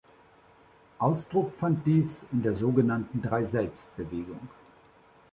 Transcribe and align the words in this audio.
Ausdruck 0.97 1.53
fand 1.53 1.85
dies 1.85 2.25
in 2.31 2.41
der 2.41 2.55
sogenannten 2.55 3.21
Drei-Selbst-Bewegung. 3.21 4.39